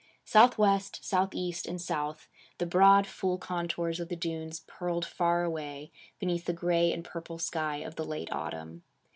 Southwest, 0.25 1.05
southeast, 1.05 1.67
and 1.67 1.79
south, 1.79 2.27
the 2.57 2.65
broad, 2.65 3.05
full 3.05 3.37
contours 3.37 3.99
of 3.99 4.09
the 4.09 4.15
dunes 4.15 4.61
purled 4.65 5.05
far 5.05 5.43
away, 5.43 5.91
beneath 6.17 6.45
the 6.45 6.53
gray 6.53 6.91
and 6.91 7.05
purple 7.05 7.37
sky 7.37 7.75
of 7.77 7.97
the 7.97 8.03
late 8.05 8.31
autumn. 8.31 8.81